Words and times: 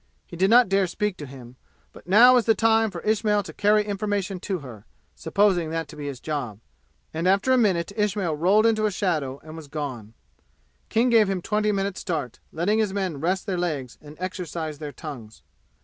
He 0.25 0.35
did 0.35 0.49
not 0.49 0.67
dare 0.67 0.87
speak 0.87 1.15
to 1.17 1.27
him; 1.27 1.57
but 1.93 2.07
now 2.07 2.33
was 2.33 2.47
the 2.47 2.55
time 2.55 2.89
for 2.89 3.01
Ismail 3.01 3.43
to 3.43 3.53
carry 3.53 3.85
information 3.85 4.39
to 4.39 4.57
her, 4.57 4.87
supposing 5.13 5.69
that 5.69 5.87
to 5.89 5.95
be 5.95 6.07
his 6.07 6.19
job. 6.19 6.59
And 7.13 7.27
after 7.27 7.51
a 7.51 7.57
minute 7.59 7.91
Ismail 7.95 8.35
rolled 8.35 8.65
into 8.65 8.87
a 8.87 8.91
shadow 8.91 9.39
and 9.43 9.55
was 9.55 9.67
gone. 9.67 10.15
King 10.89 11.11
gave 11.11 11.29
him 11.29 11.43
twenty 11.43 11.71
minutes 11.71 11.99
start, 12.01 12.39
letting 12.51 12.79
his 12.79 12.93
men 12.93 13.19
rest 13.19 13.45
their 13.45 13.59
legs 13.59 13.99
and 14.01 14.17
exercise 14.19 14.79
their 14.79 14.91
tongues. 14.91 15.43